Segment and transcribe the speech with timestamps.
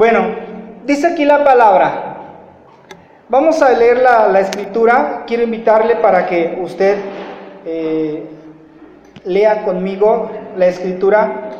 [0.00, 0.28] Bueno,
[0.86, 2.16] dice aquí la palabra.
[3.28, 5.24] Vamos a leer la, escritura.
[5.26, 6.96] Quiero invitarle para que usted
[7.66, 8.24] eh,
[9.26, 11.50] lea conmigo la escritura.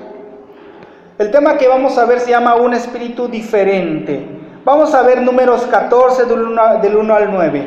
[1.18, 4.24] El tema que vamos a ver se llama un espíritu diferente.
[4.64, 7.62] Vamos a ver números 14 del 1, del 1 al 9.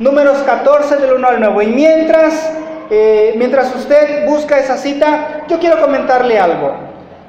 [0.00, 1.64] Números 14 del 1 al 9.
[1.64, 2.58] Y mientras,
[2.90, 6.87] eh, mientras usted busca esa cita, yo quiero comentarle algo.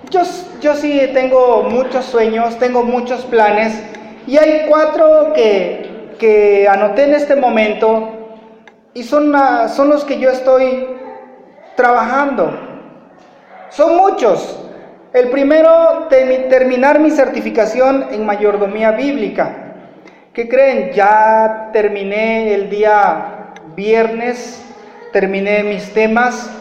[0.10, 0.22] Yo,
[0.60, 3.80] yo sí tengo muchos sueños, tengo muchos planes
[4.26, 8.20] y hay cuatro que, que anoté en este momento
[8.94, 9.34] y son,
[9.70, 10.88] son los que yo estoy
[11.76, 12.52] trabajando.
[13.70, 14.66] Son muchos.
[15.14, 19.76] El primero, terminar mi certificación en mayordomía bíblica.
[20.34, 20.92] ¿Qué creen?
[20.94, 24.64] Ya terminé el día viernes,
[25.12, 26.59] terminé mis temas.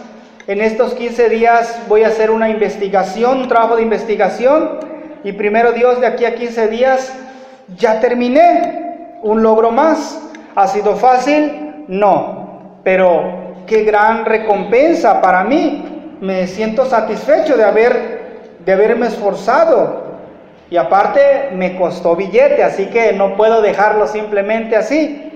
[0.48, 4.79] En estos 15 días voy a hacer una investigación, un trabajo de investigación.
[5.23, 7.12] Y primero Dios, de aquí a 15 días
[7.77, 9.19] ya terminé.
[9.23, 10.19] Un logro más.
[10.55, 11.84] ¿Ha sido fácil?
[11.89, 12.78] No.
[12.83, 16.17] Pero qué gran recompensa para mí.
[16.23, 18.19] Me siento satisfecho de haber
[18.64, 20.17] de haberme esforzado.
[20.70, 25.30] Y aparte me costó billete, así que no puedo dejarlo simplemente así.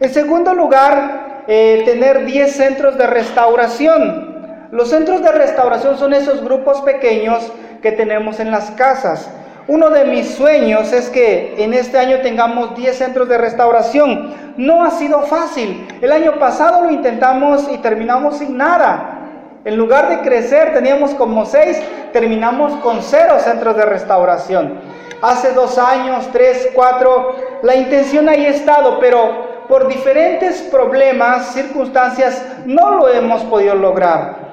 [0.00, 4.35] En segundo lugar, eh, tener 10 centros de restauración.
[4.76, 9.26] Los centros de restauración son esos grupos pequeños que tenemos en las casas.
[9.68, 14.34] Uno de mis sueños es que en este año tengamos 10 centros de restauración.
[14.58, 15.88] No ha sido fácil.
[16.02, 19.62] El año pasado lo intentamos y terminamos sin nada.
[19.64, 21.80] En lugar de crecer, teníamos como seis,
[22.12, 24.78] terminamos con cero centros de restauración.
[25.22, 32.44] Hace dos años, tres, cuatro, la intención ahí ha estado, pero por diferentes problemas, circunstancias,
[32.66, 34.44] no lo hemos podido lograr.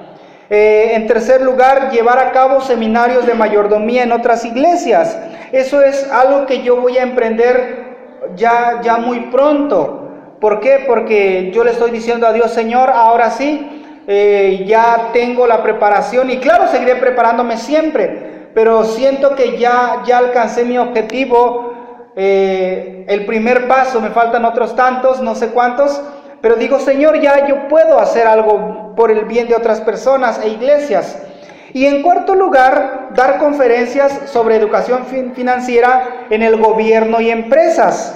[0.50, 5.18] Eh, en tercer lugar, llevar a cabo seminarios de mayordomía en otras iglesias.
[5.52, 7.84] Eso es algo que yo voy a emprender
[8.36, 10.10] ya, ya muy pronto.
[10.40, 10.84] ¿Por qué?
[10.86, 16.30] Porque yo le estoy diciendo a Dios, Señor, ahora sí, eh, ya tengo la preparación
[16.30, 21.72] y claro, seguiré preparándome siempre, pero siento que ya, ya alcancé mi objetivo,
[22.14, 26.02] eh, el primer paso, me faltan otros tantos, no sé cuántos,
[26.44, 30.50] pero digo, Señor, ya yo puedo hacer algo por el bien de otras personas e
[30.50, 31.18] iglesias.
[31.72, 38.14] Y en cuarto lugar, dar conferencias sobre educación financiera en el gobierno y empresas.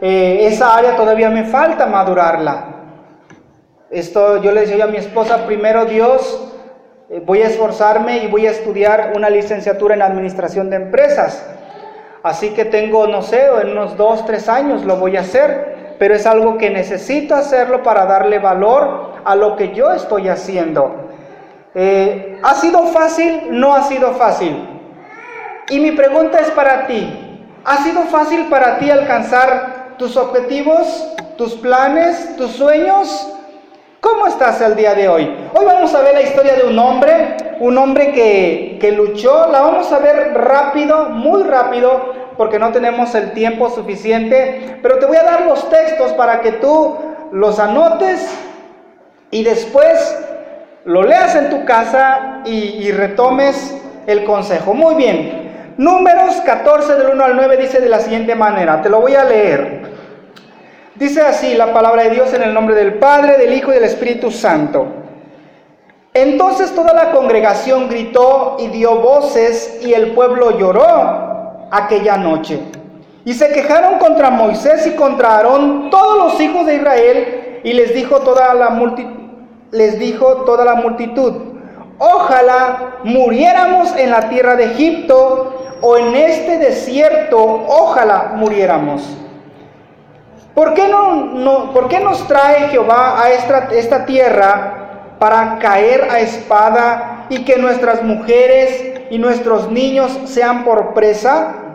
[0.00, 2.64] Eh, esa área todavía me falta madurarla.
[3.92, 6.52] Esto yo le decía a mi esposa, primero Dios,
[7.08, 11.48] eh, voy a esforzarme y voy a estudiar una licenciatura en administración de empresas.
[12.24, 16.14] Así que tengo, no sé, en unos dos, tres años lo voy a hacer, pero
[16.14, 21.06] es algo que necesito hacerlo para darle valor a lo que yo estoy haciendo.
[21.74, 23.48] Eh, ¿Ha sido fácil?
[23.50, 24.56] No ha sido fácil.
[25.68, 27.40] Y mi pregunta es para ti.
[27.64, 33.32] ¿Ha sido fácil para ti alcanzar tus objetivos, tus planes, tus sueños?
[34.00, 35.34] ¿Cómo estás el día de hoy?
[35.52, 39.62] Hoy vamos a ver la historia de un hombre, un hombre que, que, luchó, la
[39.62, 45.16] vamos a ver rápido, muy rápido, porque no tenemos el tiempo suficiente, pero te voy
[45.16, 46.96] a dar los textos para que tú
[47.32, 48.28] los anotes
[49.30, 50.16] y después
[50.84, 53.76] lo leas en tu casa y, retomes
[54.06, 54.72] el consejo.
[54.72, 59.00] Muy bien, números 14 del 1 al 9 dice de la siguiente manera, te lo
[59.00, 59.96] voy a leer.
[60.94, 63.84] Dice así la palabra de Dios en el nombre del Padre, del Hijo y del
[63.84, 64.86] Espíritu Santo.
[66.14, 71.25] Entonces toda la congregación gritó y dio voces y el pueblo lloró
[71.70, 72.60] aquella noche.
[73.26, 77.92] Y se quejaron contra Moisés y contra Aarón todos los hijos de Israel y les
[77.92, 79.10] dijo toda la multitud,
[79.72, 81.34] les dijo toda la multitud,
[81.98, 89.02] ojalá muriéramos en la tierra de Egipto o en este desierto, ojalá muriéramos.
[90.54, 96.20] ¿Por qué, no, ¿Por qué nos trae Jehová a esta, esta tierra para caer a
[96.20, 101.65] espada y que nuestras mujeres y nuestros niños sean por presa?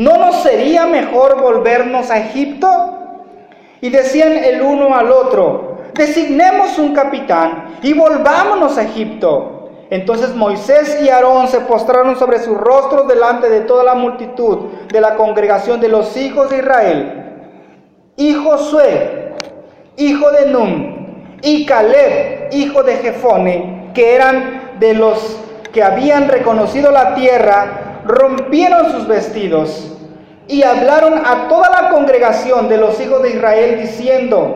[0.00, 2.68] ¿No nos sería mejor volvernos a Egipto?
[3.82, 9.68] Y decían el uno al otro, designemos un capitán y volvámonos a Egipto.
[9.90, 15.02] Entonces Moisés y Aarón se postraron sobre sus rostros delante de toda la multitud de
[15.02, 17.42] la congregación de los hijos de Israel
[18.16, 19.34] y Josué,
[19.98, 25.38] hijo de Num, y Caleb, hijo de Jefone, que eran de los
[25.74, 29.96] que habían reconocido la tierra, rompieron sus vestidos
[30.48, 34.54] y hablaron a toda la congregación de los hijos de Israel diciendo,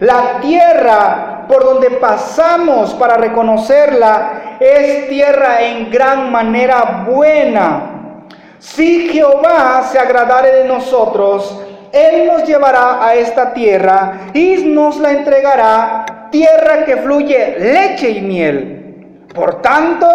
[0.00, 8.26] la tierra por donde pasamos para reconocerla es tierra en gran manera buena
[8.58, 11.60] Si Jehová se agradare de nosotros,
[11.92, 18.20] Él nos llevará a esta tierra y nos la entregará, tierra que fluye leche y
[18.20, 19.26] miel.
[19.34, 20.06] Por tanto,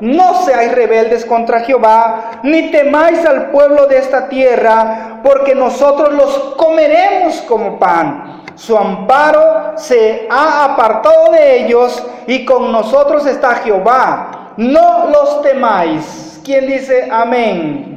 [0.00, 6.54] no seáis rebeldes contra Jehová, ni temáis al pueblo de esta tierra, porque nosotros los
[6.56, 8.42] comeremos como pan.
[8.56, 14.52] Su amparo se ha apartado de ellos y con nosotros está Jehová.
[14.56, 16.40] No los temáis.
[16.42, 17.96] ¿Quién dice amén?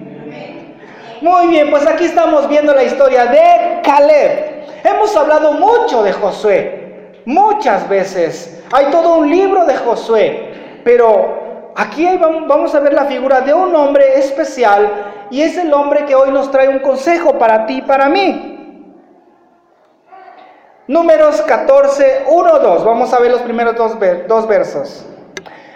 [1.21, 4.65] Muy bien, pues aquí estamos viendo la historia de Caleb.
[4.83, 8.63] Hemos hablado mucho de Josué, muchas veces.
[8.71, 11.38] Hay todo un libro de Josué, pero
[11.79, 16.13] Aquí vamos a ver la figura de un hombre especial y es el hombre que
[16.13, 18.83] hoy nos trae un consejo para ti y para mí.
[20.87, 22.83] Números 14, 1, 2.
[22.83, 23.93] Vamos a ver los primeros dos,
[24.27, 25.05] dos versos.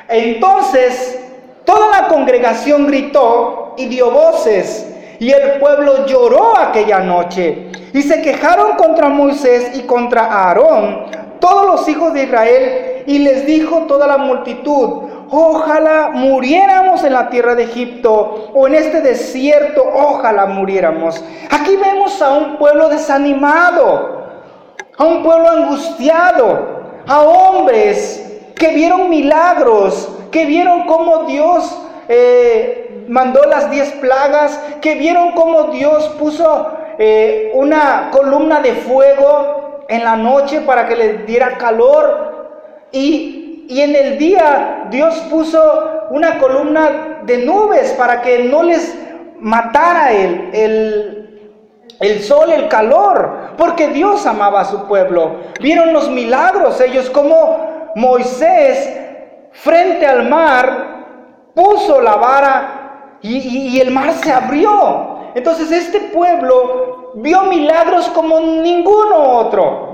[0.09, 1.23] Entonces
[1.63, 4.85] toda la congregación gritó y dio voces
[5.19, 11.05] y el pueblo lloró aquella noche y se quejaron contra Moisés y contra Aarón,
[11.39, 15.03] todos los hijos de Israel, y les dijo toda la multitud,
[15.35, 21.23] ojalá muriéramos en la tierra de Egipto o en este desierto, ojalá muriéramos.
[21.49, 24.27] Aquí vemos a un pueblo desanimado,
[24.95, 33.43] a un pueblo angustiado, a hombres que vieron milagros, que vieron cómo Dios eh, mandó
[33.45, 36.67] las diez plagas, que vieron cómo Dios puso
[36.99, 42.49] eh, una columna de fuego en la noche para que les diera calor
[42.91, 48.95] y y en el día Dios puso una columna de nubes para que no les
[49.39, 51.51] matara el, el,
[51.99, 55.37] el, sol, el calor, porque Dios amaba a su pueblo.
[55.59, 58.99] Vieron los milagros ellos, como Moisés
[59.51, 65.31] frente al mar puso la vara y, y el mar se abrió.
[65.35, 69.92] Entonces este pueblo vio milagros como ninguno otro.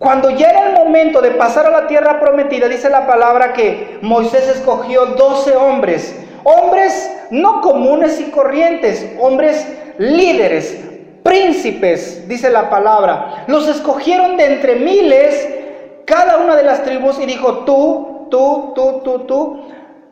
[0.00, 3.98] Cuando ya era el momento de pasar a la tierra prometida, dice la palabra que
[4.00, 9.68] Moisés escogió 12 hombres, hombres no comunes y corrientes, hombres
[9.98, 10.80] líderes,
[11.22, 13.44] príncipes, dice la palabra.
[13.46, 15.46] Los escogieron de entre miles,
[16.06, 19.66] cada una de las tribus, y dijo, tú, tú, tú, tú, tú,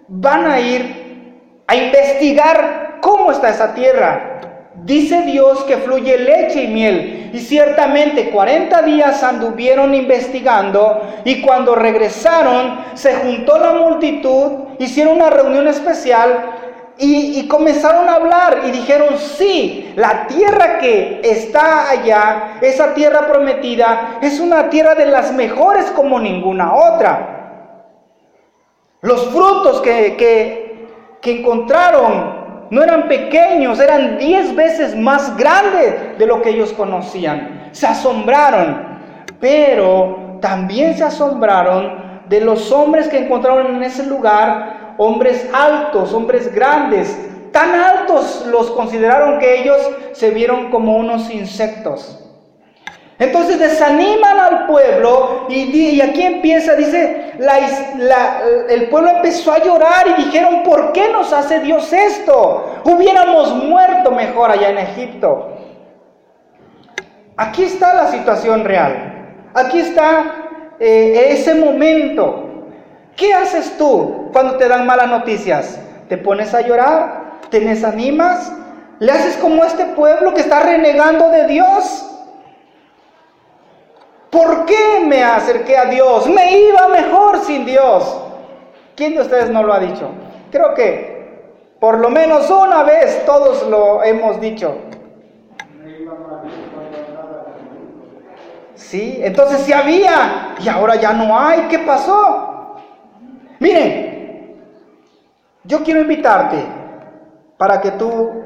[0.07, 4.38] van a ir a investigar cómo está esa tierra.
[4.85, 7.31] Dice Dios que fluye leche y miel.
[7.33, 15.31] Y ciertamente 40 días anduvieron investigando y cuando regresaron se juntó la multitud, hicieron una
[15.31, 16.55] reunión especial
[17.01, 24.19] y, comenzaron a hablar y dijeron, sí, la tierra que está allá, esa tierra prometida,
[24.21, 27.85] es una tierra de las mejores como ninguna otra.
[29.01, 30.89] Los frutos que, que,
[31.21, 32.38] que encontraron
[32.71, 37.71] no eran pequeños, eran diez veces más grandes de lo que ellos conocían.
[37.73, 38.99] Se asombraron,
[39.41, 46.55] pero también se asombraron de los hombres que encontraron en ese lugar, hombres altos, hombres
[46.55, 47.17] grandes,
[47.53, 49.79] tan altos los consideraron que ellos
[50.13, 52.28] se vieron como unos insectos.
[53.19, 57.33] Entonces desaniman al pueblo y, aquí empieza, dice,
[58.69, 62.81] el pueblo empezó a llorar y dijeron, ¿por qué nos hace Dios esto?
[62.85, 65.49] Hubiéramos muerto mejor allá en Egipto.
[67.37, 69.51] Aquí está la situación real.
[69.53, 72.45] Aquí está eh, ese momento.
[73.17, 75.81] ¿Qué haces tú cuando te dan malas noticias?
[76.09, 77.33] ¿Te pones a llorar?
[77.51, 78.53] ¿Te desanimas?
[79.01, 82.05] ¿Le haces como este pueblo que está renegando de Dios?
[84.31, 86.27] ¿Por qué me acerqué a Dios?
[86.29, 88.25] Me iba mejor sin Dios.
[88.95, 90.11] ¿Quién de ustedes no lo ha dicho?
[90.51, 91.19] Creo que
[91.81, 94.77] por lo menos una vez todos lo hemos dicho.
[98.75, 101.63] Sí, entonces sí había y ahora ya no hay.
[101.69, 102.77] ¿Qué pasó?
[103.59, 104.57] Miren,
[105.65, 106.65] yo quiero invitarte
[107.57, 108.43] para que tú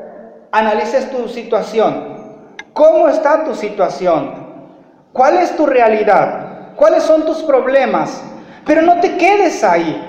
[0.51, 2.13] analices tu situación.
[2.73, 4.42] ¿Cómo está tu situación?
[5.13, 6.75] ¿Cuál es tu realidad?
[6.77, 8.23] ¿Cuáles son tus problemas?
[8.65, 10.09] Pero no te quedes ahí.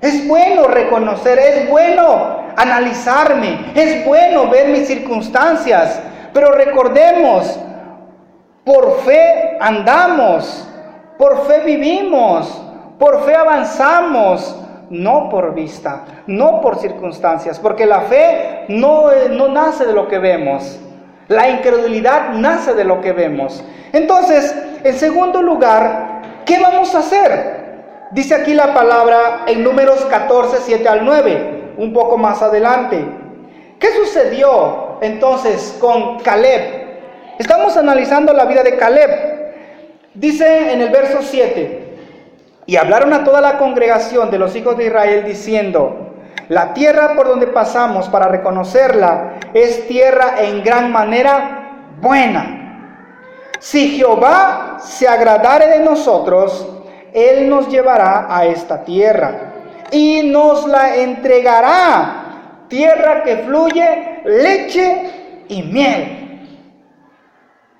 [0.00, 6.00] Es bueno reconocer, es bueno analizarme, es bueno ver mis circunstancias,
[6.32, 7.58] pero recordemos,
[8.64, 10.68] por fe andamos,
[11.18, 12.62] por fe vivimos,
[12.98, 19.86] por fe avanzamos, no por vista, no por circunstancias, porque la fe no, no nace
[19.86, 20.78] de lo que vemos,
[21.28, 23.62] la incredulidad nace de lo que vemos.
[23.92, 24.54] Entonces,
[24.84, 27.56] en segundo lugar, ¿qué vamos a hacer?
[28.12, 31.52] Dice aquí la palabra en números 14, 7 al 9.
[31.78, 33.04] un poco más adelante.
[33.78, 36.86] ¿Qué sucedió entonces con Caleb?
[37.38, 39.10] Estamos analizando la vida de Caleb.
[40.14, 41.86] Dice en el verso 7,
[42.64, 46.05] y hablaron a toda la congregación de los hijos de Israel diciendo,
[46.48, 52.62] la tierra por donde pasamos para reconocerla es tierra en gran manera buena.
[53.58, 56.68] Si Jehová se agradare de nosotros,
[57.12, 59.54] Él nos llevará a esta tierra
[59.90, 62.22] y nos la entregará.
[62.68, 66.26] Tierra que fluye leche y miel.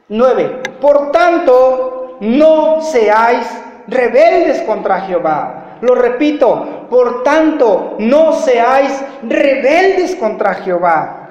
[0.08, 0.62] 9.
[0.80, 3.46] Por tanto, no seáis
[3.88, 5.78] rebeldes contra Jehová.
[5.80, 11.28] Lo repito, por tanto, no seáis rebeldes contra Jehová,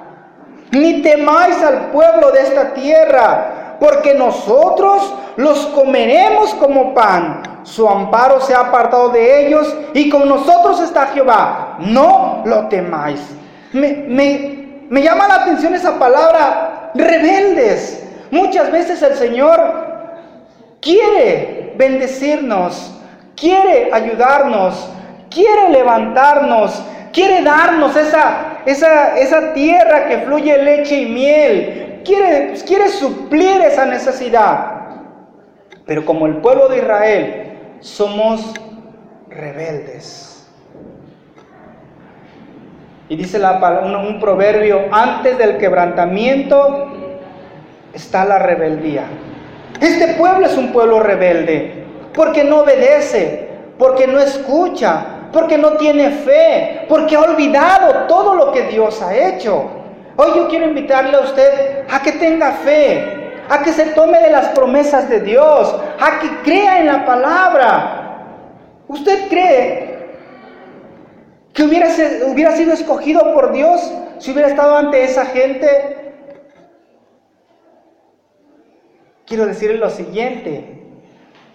[0.72, 7.42] ni temáis al pueblo de esta tierra, porque nosotros los comeremos como pan.
[7.62, 11.76] Su amparo se ha apartado de ellos y con nosotros está Jehová.
[11.80, 13.20] No lo temáis.
[13.72, 18.04] Me, me, me llama la atención esa palabra, rebeldes.
[18.30, 19.60] Muchas veces el Señor
[20.80, 22.92] quiere bendecirnos,
[23.34, 24.88] quiere ayudarnos,
[25.36, 32.88] quiere levantarnos, quiere darnos esa, esa, esa tierra que fluye leche y miel, quiere, quiere
[32.88, 34.72] suplir esa necesidad.
[35.84, 38.54] Pero como el pueblo de Israel, somos
[39.28, 40.48] rebeldes.
[43.10, 46.92] Y dice la, un, un proverbio, antes del quebrantamiento
[47.92, 49.04] está la rebeldía.
[49.82, 56.12] Este pueblo es un pueblo rebelde, porque no obedece, porque no escucha, porque no tiene
[56.12, 59.68] fe, porque ha olvidado todo lo que Dios ha hecho.
[60.16, 64.30] Hoy yo quiero invitarle a usted a que tenga fe, a que se tome de
[64.30, 68.38] las promesas de Dios, a que crea en la palabra.
[68.88, 70.08] ¿Usted cree
[71.52, 76.14] que hubiera, sido escogido por Dios si hubiera estado ante esa gente?
[79.26, 80.82] Quiero decirle lo siguiente,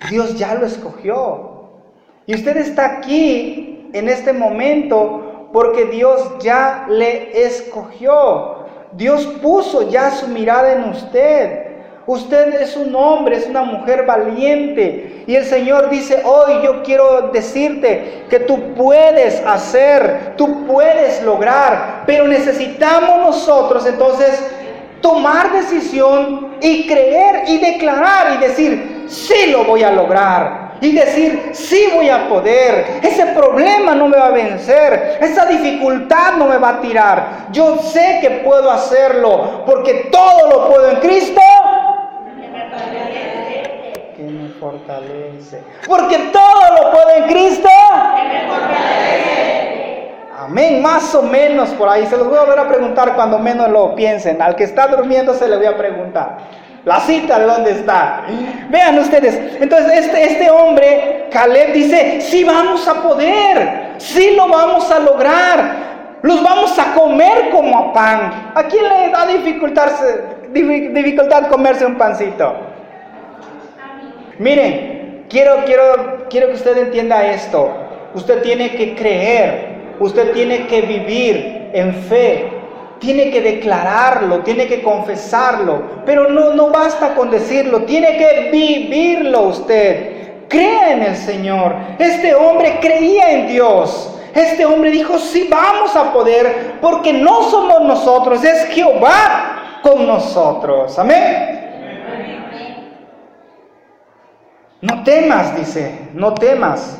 [0.07, 1.51] Dios ya lo escogió.
[2.27, 8.61] Y usted está aquí en este momento porque Dios ya le escogió.
[8.93, 11.71] Dios puso ya su mirada en usted.
[12.07, 15.23] Usted es un hombre, es una mujer valiente.
[15.27, 22.03] Y el Señor dice, hoy yo quiero decirte que tú puedes hacer, tú puedes lograr,
[22.05, 24.51] pero necesitamos nosotros entonces
[24.99, 30.60] tomar decisión y creer y declarar y decir, sí lo voy a lograr.
[30.81, 36.33] Y decir, sí voy a poder, ese problema no me va a vencer, esa dificultad
[36.37, 37.27] no me va a tirar.
[37.51, 41.41] Yo sé que puedo hacerlo, porque todo lo puedo en Cristo.
[44.17, 45.61] Que me fortalece.
[45.87, 47.69] Porque todo lo puedo en Cristo.
[48.15, 50.11] Que me fortalece.
[50.39, 52.07] Amén, más o menos por ahí.
[52.07, 54.41] Se los voy a volver a preguntar cuando menos lo piensen.
[54.41, 56.37] Al que está durmiendo se le voy a preguntar.
[56.83, 58.23] La cita de dónde está.
[58.69, 59.61] Vean ustedes.
[59.61, 63.91] Entonces este, este hombre, Caleb, dice, sí vamos a poder.
[63.97, 65.91] Sí lo vamos a lograr.
[66.23, 68.51] Los vamos a comer como a pan.
[68.55, 69.89] ¿A quién le da dificultad,
[71.49, 72.55] comerse un pancito?
[74.39, 77.71] Miren, quiero, quiero, quiero que usted entienda esto.
[78.15, 79.71] Usted tiene que creer.
[79.99, 82.60] Usted tiene que vivir en fe
[83.01, 89.41] tiene que declararlo, tiene que confesarlo, pero no, no basta con decirlo, tiene que vivirlo
[89.47, 90.47] usted.
[90.47, 91.75] Crea en el Señor.
[91.97, 94.19] Este hombre creía en Dios.
[94.35, 100.97] Este hombre dijo, sí, vamos a poder, porque no somos nosotros, es Jehová con nosotros.
[100.99, 101.57] Amén.
[104.79, 106.99] No temas, dice, no temas.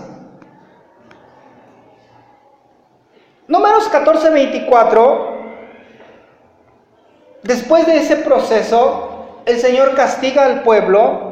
[3.48, 5.31] Números 14, 24
[7.44, 11.32] Después de ese proceso, el Señor castiga al pueblo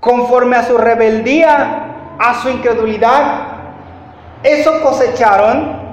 [0.00, 3.24] conforme a su rebeldía, a su incredulidad.
[4.44, 5.84] Eso cosecharon.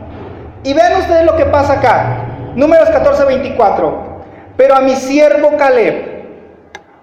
[0.63, 2.25] Y vean ustedes lo que pasa acá.
[2.55, 4.13] Números 14, 24.
[4.55, 6.25] Pero a mi siervo Caleb,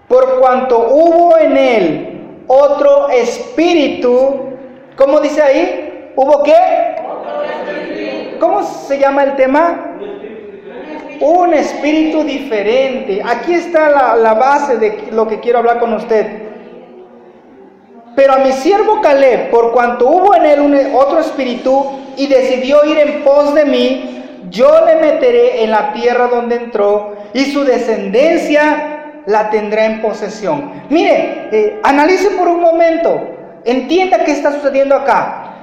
[0.06, 4.56] por cuanto hubo en él otro espíritu,
[4.96, 6.12] ¿cómo dice ahí?
[6.14, 6.96] ¿Hubo qué?
[8.40, 9.90] ¿Cómo se llama el tema?
[11.20, 13.22] un espíritu diferente.
[13.24, 16.26] Aquí está la, base de lo que quiero hablar con usted.
[18.16, 22.98] Pero a mi siervo Caleb, por cuanto hubo en él otro espíritu y decidió ir
[22.98, 29.22] en pos de mí, yo le meteré en la tierra donde entró y su descendencia
[29.26, 30.72] la tendrá en posesión.
[30.88, 33.20] Mire, eh, analice por un momento,
[33.64, 35.54] entienda qué está sucediendo acá.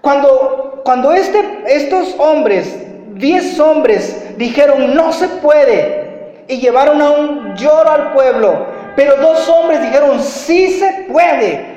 [0.00, 2.76] Cuando cuando este, estos hombres,
[3.14, 9.48] diez hombres, dijeron no se puede y llevaron a un lloro al pueblo, pero dos
[9.48, 11.72] hombres dijeron sí se puede.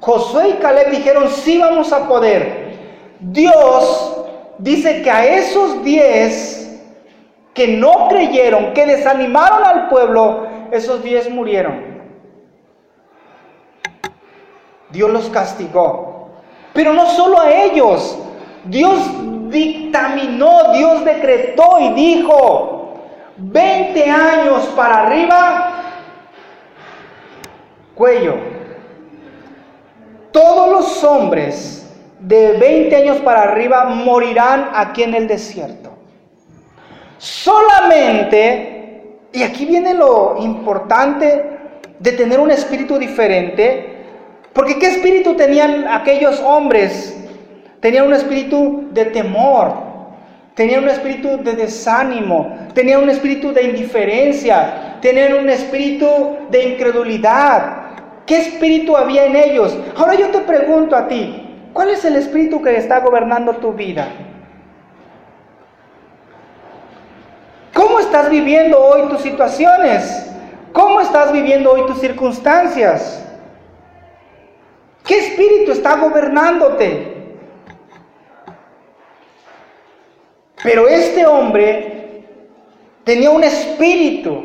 [0.00, 2.68] Josué y Caleb dijeron sí vamos a poder.
[3.20, 4.24] Dios
[4.58, 6.80] dice que a esos diez
[7.52, 11.88] que no creyeron, que desanimaron al pueblo, esos diez murieron.
[14.90, 16.30] Dios los castigó.
[16.72, 18.16] Pero no solo a ellos.
[18.64, 18.98] Dios
[19.50, 22.94] dictaminó, Dios decretó y dijo,
[23.36, 25.82] 20 años para arriba,
[27.94, 28.34] cuello.
[30.32, 31.86] Todos los hombres
[32.18, 35.90] de 20 años para arriba morirán aquí en el desierto.
[37.18, 41.58] Solamente, y aquí viene lo importante
[41.98, 43.96] de tener un espíritu diferente,
[44.52, 47.27] porque ¿qué espíritu tenían aquellos hombres?
[47.80, 49.72] Tenían un espíritu de temor,
[50.54, 57.76] tenían un espíritu de desánimo, tenían un espíritu de indiferencia, tenían un espíritu de incredulidad.
[58.26, 59.78] ¿Qué espíritu había en ellos?
[59.96, 64.08] Ahora yo te pregunto a ti, ¿cuál es el espíritu que está gobernando tu vida?
[67.72, 70.28] ¿Cómo estás viviendo hoy tus situaciones?
[70.72, 73.24] ¿Cómo estás viviendo hoy tus circunstancias?
[75.06, 77.17] ¿Qué espíritu está gobernándote?
[80.68, 82.24] Pero este hombre
[83.02, 84.38] tenía un espíritu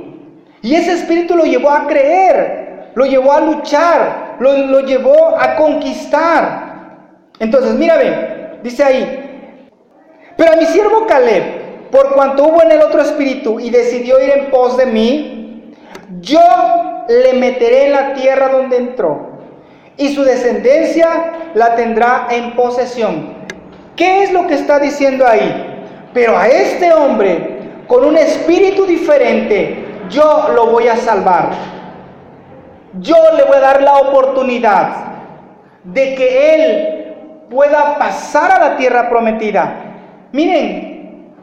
[0.62, 7.18] y ese espíritu lo llevó a creer, lo llevó a luchar, lo, llevó a conquistar.
[7.40, 9.60] Entonces, mira, dice ahí,
[10.38, 14.30] pero a mi siervo Caleb, por cuanto hubo en el otro espíritu y decidió ir
[14.30, 15.76] en pos de mí,
[16.22, 16.40] yo
[17.10, 19.42] le meteré en la tierra donde entró
[19.98, 23.44] y su descendencia la tendrá en posesión.
[23.98, 25.72] ¿Qué es lo que está diciendo ahí?
[26.14, 31.50] Pero a este hombre, con un espíritu diferente, yo lo voy a salvar.
[33.00, 34.90] Yo le voy a dar la oportunidad
[35.84, 37.16] de que él
[37.50, 39.76] pueda pasar a la tierra prometida.
[40.32, 41.34] Miren,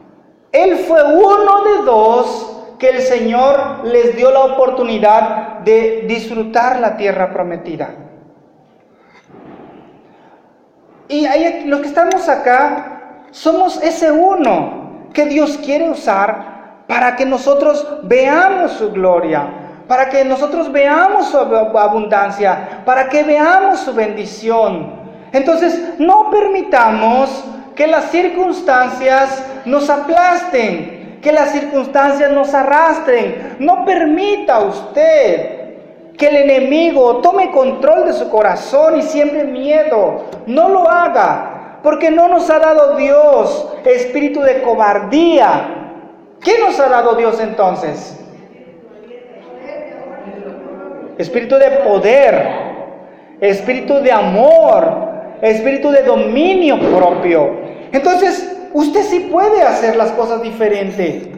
[0.51, 6.97] él fue uno de dos que el Señor les dio la oportunidad de disfrutar la
[6.97, 7.89] tierra prometida.
[11.07, 11.27] Y
[11.65, 13.00] los que estamos acá
[13.31, 19.47] somos ese uno que Dios quiere usar para que nosotros veamos su gloria,
[19.87, 25.01] para que nosotros veamos su abundancia, para que veamos su bendición.
[25.31, 27.43] Entonces, no permitamos
[27.75, 33.55] que las circunstancias nos aplasten, que las circunstancias nos arrastren.
[33.59, 35.61] No permita usted
[36.17, 40.25] que el enemigo tome control de su corazón y siembre miedo.
[40.45, 45.77] No lo haga, porque no nos ha dado Dios espíritu de cobardía.
[46.41, 48.17] ¿Qué nos ha dado Dios entonces?
[51.17, 52.47] Espíritu de poder,
[53.39, 57.61] espíritu de amor, espíritu de dominio propio.
[57.91, 61.31] Entonces, usted sí puede hacer las cosas diferente,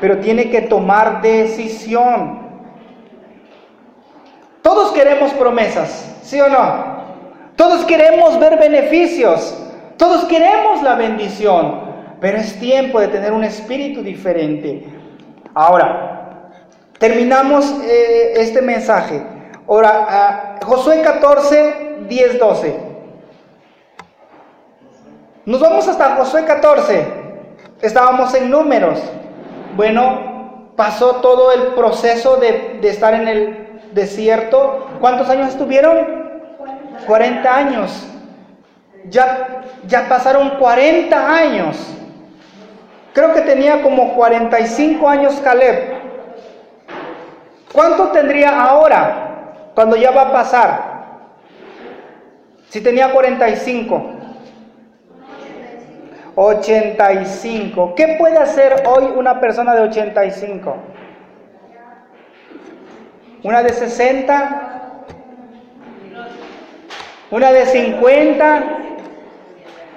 [0.00, 2.40] pero tiene que tomar decisión.
[4.62, 6.92] Todos queremos promesas, ¿sí o no?
[7.56, 9.61] Todos queremos ver beneficios,
[10.02, 11.80] todos queremos la bendición,
[12.20, 14.84] pero es tiempo de tener un espíritu diferente.
[15.54, 16.50] Ahora,
[16.98, 19.22] terminamos eh, este mensaje.
[19.68, 22.80] Ahora, Josué 14, 10, 12.
[25.46, 27.06] Nos vamos hasta Josué 14.
[27.80, 29.00] Estábamos en números.
[29.76, 34.88] Bueno, pasó todo el proceso de, de estar en el desierto.
[35.00, 36.42] ¿Cuántos años estuvieron?
[37.06, 38.08] 40 años.
[39.08, 41.76] Ya, ya pasaron 40 años.
[43.12, 46.00] Creo que tenía como 45 años Caleb.
[47.72, 50.92] ¿Cuánto tendría ahora cuando ya va a pasar?
[52.68, 54.02] Si tenía 45.
[56.34, 57.94] 85.
[57.94, 60.76] ¿Qué puede hacer hoy una persona de 85?
[63.42, 64.92] una de 60,
[67.30, 68.64] una de 50,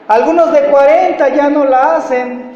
[0.07, 2.53] algunos de 40 ya no la hacen.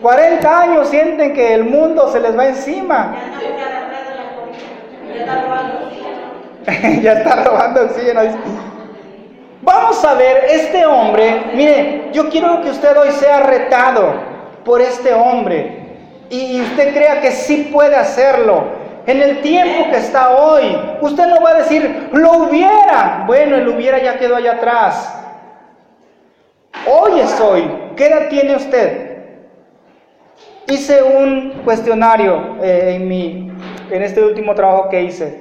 [0.00, 3.14] 40 años sienten que el mundo se les va encima.
[7.02, 8.20] ya está robando oxígeno.
[9.62, 14.14] Vamos a ver, este hombre, mire, yo quiero que usted hoy sea retado
[14.64, 15.98] por este hombre
[16.30, 18.64] y usted crea que sí puede hacerlo
[19.06, 20.78] en el tiempo que está hoy.
[21.02, 23.24] Usted no va a decir, lo hubiera.
[23.26, 25.19] Bueno, el hubiera ya quedó allá atrás.
[26.86, 27.70] Hoy es hoy.
[27.96, 29.10] ¿Qué edad tiene usted?
[30.68, 33.52] Hice un cuestionario eh, en, mi,
[33.90, 35.40] en este último trabajo que hice.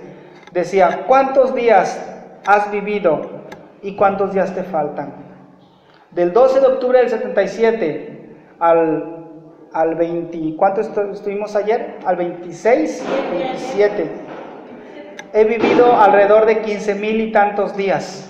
[0.51, 2.03] Decía, ¿cuántos días
[2.45, 3.21] has vivido
[3.81, 5.13] y cuántos días te faltan?
[6.11, 9.27] Del 12 de octubre del 77 al,
[9.71, 11.97] al 20, ¿cuánto estuvimos ayer?
[12.05, 14.11] Al 26, 27.
[15.31, 18.28] He vivido alrededor de 15 mil y tantos días.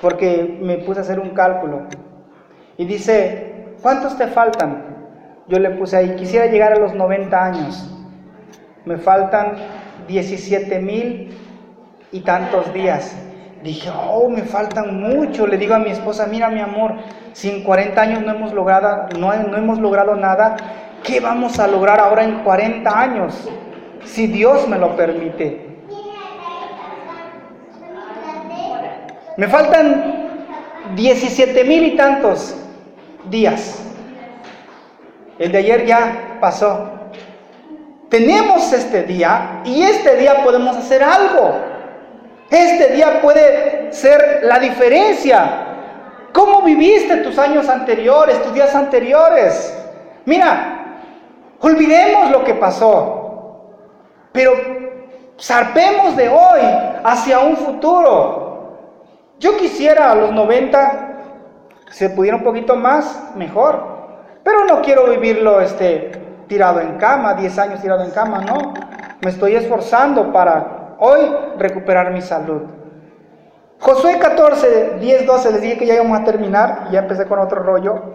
[0.00, 1.82] Porque me puse a hacer un cálculo.
[2.76, 4.96] Y dice, ¿cuántos te faltan?
[5.48, 7.94] Yo le puse ahí, quisiera llegar a los 90 años.
[8.84, 9.56] Me faltan
[10.06, 11.36] 17 mil
[12.12, 13.16] y tantos días.
[13.62, 15.46] Dije, oh, me faltan mucho.
[15.46, 16.94] Le digo a mi esposa, mira mi amor,
[17.32, 20.56] si en 40 años no hemos logrado, no, no hemos logrado nada,
[21.02, 23.48] ¿qué vamos a lograr ahora en 40 años?
[24.04, 25.67] Si Dios me lo permite.
[29.38, 32.56] Me faltan 17 mil y tantos
[33.30, 33.78] días.
[35.38, 36.90] El de ayer ya pasó.
[38.08, 41.54] Tenemos este día y este día podemos hacer algo.
[42.50, 45.66] Este día puede ser la diferencia.
[46.32, 49.72] ¿Cómo viviste tus años anteriores, tus días anteriores?
[50.24, 50.96] Mira,
[51.60, 53.70] olvidemos lo que pasó,
[54.32, 54.52] pero
[55.40, 56.60] zarpemos de hoy
[57.04, 58.47] hacia un futuro.
[59.38, 61.08] Yo quisiera a los 90,
[61.90, 63.98] se pudiera un poquito más, mejor.
[64.42, 66.12] Pero no quiero vivirlo este,
[66.48, 68.74] tirado en cama, 10 años tirado en cama, no.
[69.20, 71.20] Me estoy esforzando para hoy
[71.58, 72.62] recuperar mi salud.
[73.80, 77.62] Josué 14, 10, 12, les dije que ya íbamos a terminar, ya empecé con otro
[77.62, 78.12] rollo.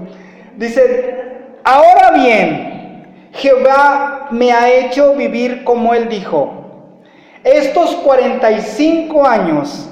[0.57, 6.51] Dice, ahora bien, Jehová me ha hecho vivir como él dijo.
[7.43, 9.89] Estos 45 años,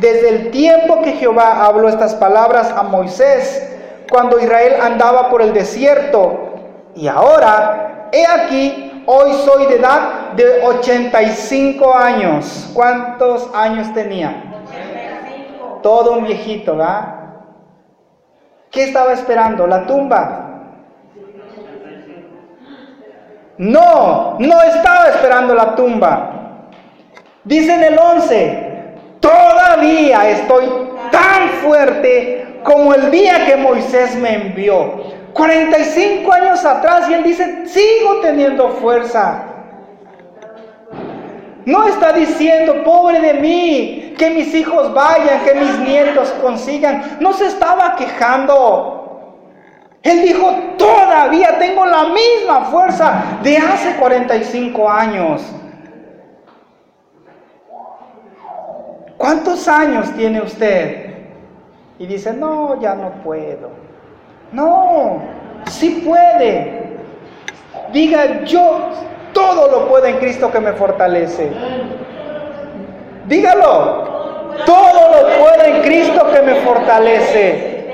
[0.00, 3.66] desde el tiempo que Jehová habló estas palabras a Moisés,
[4.10, 6.54] cuando Israel andaba por el desierto.
[6.96, 12.70] Y ahora, he aquí, hoy soy de edad de 85 años.
[12.74, 14.44] ¿Cuántos años tenía?
[15.82, 17.16] Todo un viejito, ¿verdad?
[18.70, 19.66] ¿Qué estaba esperando?
[19.66, 20.46] ¿La tumba?
[23.58, 26.30] No, no estaba esperando la tumba.
[27.44, 28.69] Dice en el 11,
[29.20, 30.66] todavía estoy
[31.10, 35.20] tan fuerte como el día que Moisés me envió.
[35.32, 39.44] 45 años atrás y él dice, sigo teniendo fuerza.
[41.64, 47.18] No está diciendo, pobre de mí, que mis hijos vayan, que mis nietos consigan.
[47.20, 49.00] No se estaba quejando.
[50.02, 55.42] Él dijo, todavía tengo la misma fuerza de hace 45 años.
[59.20, 61.10] ¿Cuántos años tiene usted?
[62.00, 63.68] y dice, no, ya no puedo.
[64.52, 65.20] No,
[65.66, 66.96] sí puede.
[67.92, 68.88] Diga, yo
[69.34, 71.50] todo lo puedo en Cristo que me fortalece.
[73.26, 77.84] Dígalo, todo lo puedo en Cristo que me fortalece.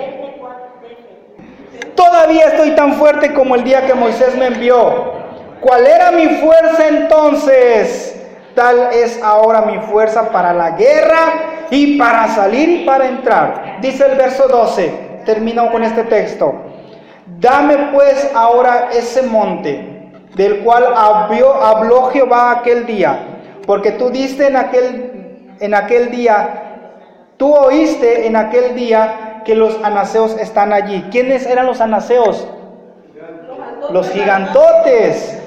[1.97, 5.17] Todavía estoy tan fuerte como el día que Moisés me envió.
[5.61, 8.16] ¿Cuál era mi fuerza entonces?
[8.57, 13.77] Tal es ahora mi fuerza para la guerra y para salir y para entrar.
[13.83, 16.55] Dice el verso 12, termino con este texto.
[17.39, 23.19] Dame pues ahora ese monte del cual habló, habló Jehová aquel día,
[23.67, 26.63] porque tú diste en aquel, en aquel día,
[27.37, 31.05] tú oíste en aquel día que los anaseos están allí.
[31.11, 32.49] ¿Quiénes eran los anaseos?
[33.91, 35.43] Los gigantotes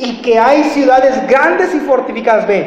[0.00, 2.46] y que hay ciudades grandes y fortificadas.
[2.46, 2.66] Ve,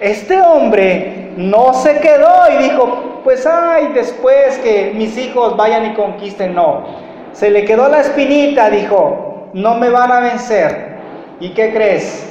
[0.00, 5.94] este hombre no se quedó y dijo, pues ay, después que mis hijos vayan y
[5.94, 6.54] conquisten.
[6.54, 6.84] No,
[7.32, 10.92] se le quedó la espinita, dijo, no me van a vencer.
[11.40, 12.28] ¿Y qué crees?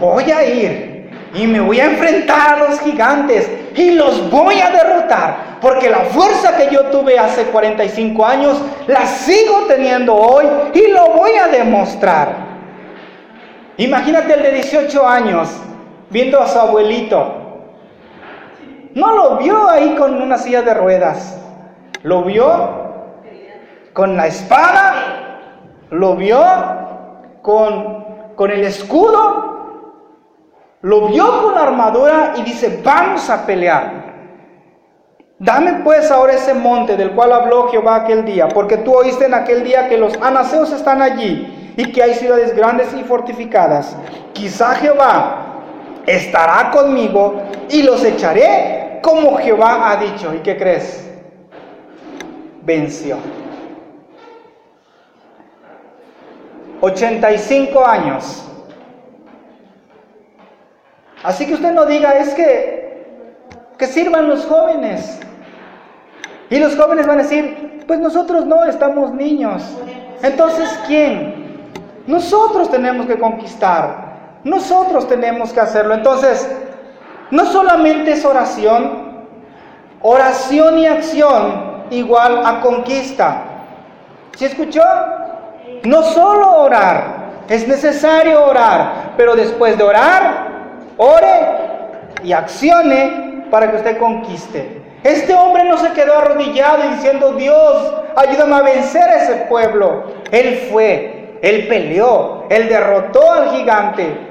[0.00, 4.70] Voy a ir y me voy a enfrentar a los gigantes y los voy a
[4.70, 10.88] derrotar, porque la fuerza que yo tuve hace 45 años la sigo teniendo hoy y
[10.88, 12.45] lo voy a demostrar.
[13.78, 15.50] Imagínate el de 18 años
[16.08, 17.42] viendo a su abuelito.
[18.94, 21.38] No lo vio ahí con una silla de ruedas.
[22.02, 22.46] Lo vio
[23.92, 25.40] con la espada.
[25.90, 26.42] Lo vio
[27.42, 29.46] con, con el escudo.
[30.80, 34.06] Lo vio con la armadura y dice, vamos a pelear.
[35.38, 39.34] Dame pues ahora ese monte del cual habló Jehová aquel día, porque tú oíste en
[39.34, 43.96] aquel día que los anaseos están allí y que hay ciudades grandes y fortificadas.
[44.32, 45.62] Quizá Jehová
[46.06, 50.34] estará conmigo y los echaré como Jehová ha dicho.
[50.34, 51.08] ¿Y qué crees?
[52.62, 53.18] Venció.
[56.80, 58.42] 85 años.
[61.22, 63.06] Así que usted no diga, es que,
[63.78, 65.20] que sirvan los jóvenes.
[66.50, 69.62] Y los jóvenes van a decir, pues nosotros no, estamos niños.
[70.22, 71.35] Entonces, ¿quién?
[72.06, 74.06] Nosotros tenemos que conquistar.
[74.44, 75.94] Nosotros tenemos que hacerlo.
[75.94, 76.48] Entonces,
[77.30, 79.26] no solamente es oración,
[80.02, 83.42] oración y acción igual a conquista.
[84.36, 84.82] ¿Sí escuchó?
[85.84, 90.48] No solo orar, es necesario orar, pero después de orar,
[90.96, 91.40] ore
[92.22, 94.82] y accione para que usted conquiste.
[95.02, 100.04] Este hombre no se quedó arrodillado diciendo, Dios, ayúdame a vencer a ese pueblo.
[100.32, 104.26] Él fue, él peleó, él derrotó al gigante.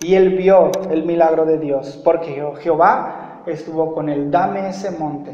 [0.00, 5.32] Y él vio el milagro de Dios, porque Jehová estuvo con él, dame ese monte.